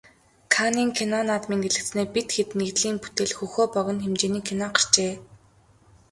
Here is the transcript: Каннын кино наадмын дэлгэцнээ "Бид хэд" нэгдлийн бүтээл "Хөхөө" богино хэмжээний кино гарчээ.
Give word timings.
Каннын 0.53 0.89
кино 0.97 1.19
наадмын 1.27 1.59
дэлгэцнээ 1.63 2.07
"Бид 2.13 2.29
хэд" 2.35 2.49
нэгдлийн 2.59 2.97
бүтээл 3.01 3.35
"Хөхөө" 3.37 3.65
богино 3.73 4.01
хэмжээний 4.03 4.43
кино 4.47 4.67
гарчээ. 4.75 5.13